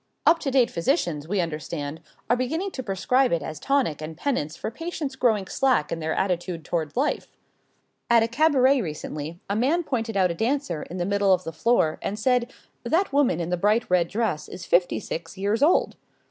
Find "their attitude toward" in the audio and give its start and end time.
5.99-6.97